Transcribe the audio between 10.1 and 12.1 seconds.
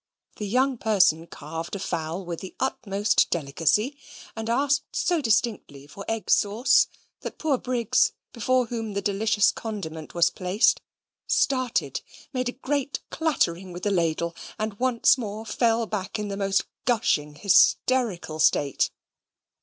was placed, started,